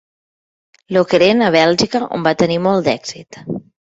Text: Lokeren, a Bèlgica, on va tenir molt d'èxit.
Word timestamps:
Lokeren, 0.95 1.43
a 1.47 1.49
Bèlgica, 1.57 2.01
on 2.19 2.25
va 2.29 2.35
tenir 2.45 2.59
molt 2.65 2.87
d'èxit. 2.89 3.43